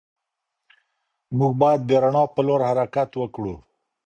[1.37, 3.55] موږ بايد د رڼا په لور حرکت وکړو.